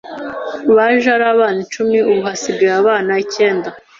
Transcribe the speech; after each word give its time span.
Baje 0.75 1.07
ari 1.15 1.25
abana 1.33 1.57
icumi 1.65 1.97
ubu 2.09 2.21
hasigaye 2.27 2.73
abanai 2.79 3.21
ikenda 3.25 3.69